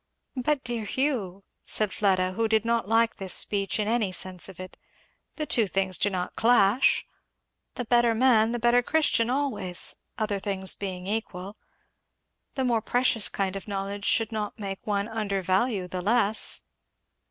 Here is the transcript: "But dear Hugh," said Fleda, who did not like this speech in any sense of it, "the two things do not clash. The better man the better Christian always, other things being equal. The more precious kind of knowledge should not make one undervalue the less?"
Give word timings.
"But 0.35 0.63
dear 0.63 0.85
Hugh," 0.85 1.43
said 1.67 1.93
Fleda, 1.93 2.31
who 2.31 2.47
did 2.47 2.65
not 2.65 2.89
like 2.89 3.17
this 3.17 3.35
speech 3.35 3.77
in 3.79 3.87
any 3.87 4.11
sense 4.11 4.49
of 4.49 4.59
it, 4.59 4.75
"the 5.35 5.45
two 5.45 5.67
things 5.67 5.99
do 5.99 6.09
not 6.09 6.35
clash. 6.35 7.05
The 7.75 7.85
better 7.85 8.15
man 8.15 8.51
the 8.51 8.57
better 8.57 8.81
Christian 8.81 9.29
always, 9.29 9.93
other 10.17 10.39
things 10.39 10.73
being 10.73 11.05
equal. 11.05 11.55
The 12.55 12.65
more 12.65 12.81
precious 12.81 13.29
kind 13.29 13.55
of 13.55 13.67
knowledge 13.67 14.05
should 14.05 14.31
not 14.31 14.57
make 14.57 14.87
one 14.87 15.07
undervalue 15.07 15.87
the 15.87 16.01
less?" 16.01 16.63